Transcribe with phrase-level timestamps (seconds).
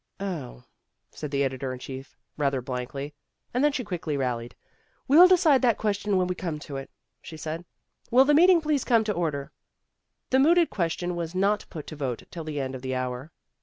[0.19, 0.63] "Oh,"
[1.11, 3.13] said the editor in chief rather blankly,
[3.53, 4.55] and then she quickly rallied.
[5.07, 6.89] "We'll decide that question when we come to it,"
[7.21, 7.65] she said.
[8.09, 9.51] "Will the meeting please come to order."
[10.31, 13.31] The mooted question was not put to vote till the end of the hour.